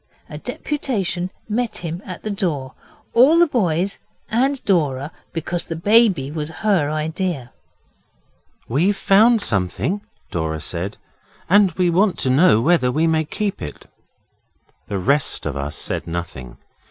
[0.27, 2.73] A deputation met him at the door
[3.13, 3.99] all the boys
[4.31, 7.51] and Dora, because the baby was her idea.
[8.67, 10.01] 'We've found something,'
[10.31, 10.97] Dora said,
[11.47, 13.85] 'and we want to know whether we may keep it.'
[14.87, 16.57] The rest of us said nothing.